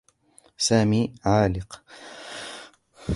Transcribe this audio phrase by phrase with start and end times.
[0.57, 1.83] سامي عالق.